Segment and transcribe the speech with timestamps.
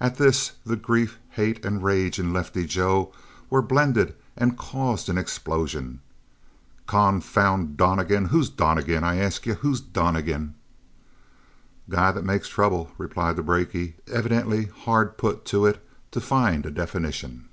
[0.00, 3.12] At this the grief, hate, and rage in Lefty Joe
[3.48, 6.00] were blended and caused an explosion.
[6.88, 8.24] "Confound Donnegan.
[8.24, 9.04] Who's Donnegan?
[9.04, 10.56] I ask you, who's Donnegan?"
[11.86, 16.66] "A guy that makes trouble," replied the brakie, evidently hard put to it to find
[16.66, 17.48] a definition.